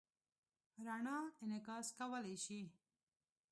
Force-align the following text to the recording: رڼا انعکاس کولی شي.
رڼا 0.85 1.17
انعکاس 1.43 1.87
کولی 1.97 2.35
شي. 2.45 2.61